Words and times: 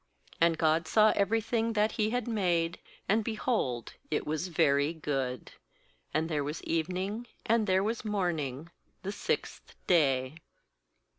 31And 0.41 0.57
God 0.57 0.87
saw 0.87 1.13
every 1.15 1.41
thing 1.41 1.73
that 1.73 1.91
He 1.91 2.09
had 2.09 2.27
made, 2.27 2.79
and, 3.07 3.23
behold^ 3.23 3.89
it 4.09 4.25
was 4.25 4.47
very 4.47 4.93
good. 4.95 5.51
And 6.11 6.27
there 6.27 6.43
was 6.43 6.63
evening 6.63 7.27
and 7.45 7.67
there 7.67 7.83
was 7.83 8.03
morning, 8.03 8.71
the 9.03 9.11
sixth 9.11 9.75
day. 9.85 10.37